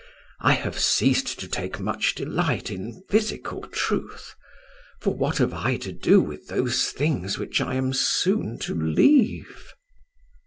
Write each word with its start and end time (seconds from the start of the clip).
I 0.39 0.53
have 0.53 0.79
ceased 0.79 1.39
to 1.41 1.47
take 1.47 1.79
much 1.79 2.15
delight 2.15 2.71
in 2.71 3.03
physical 3.07 3.61
truth; 3.61 4.33
for 4.99 5.13
what 5.13 5.37
have 5.37 5.53
I 5.53 5.77
to 5.77 5.91
do 5.91 6.19
with 6.19 6.47
those 6.47 6.89
things 6.89 7.37
which 7.37 7.61
I 7.61 7.75
am 7.75 7.93
soon 7.93 8.57
to 8.61 8.73
leave?" 8.73 9.75